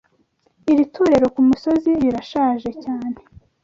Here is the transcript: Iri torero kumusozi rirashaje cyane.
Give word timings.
Iri 0.71 0.83
torero 0.95 1.27
kumusozi 1.35 1.89
rirashaje 2.01 2.69
cyane. 2.83 3.17